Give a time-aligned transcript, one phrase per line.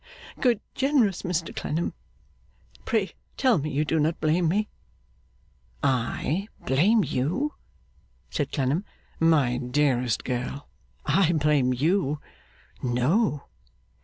[0.39, 1.93] Good, generous, Mr Clennam,
[2.85, 4.67] pray tell me you do not blame me.'
[5.83, 7.53] 'I blame you?'
[8.31, 8.83] said Clennam.
[9.19, 10.67] 'My dearest girl!
[11.05, 12.19] I blame you?
[12.81, 13.43] No!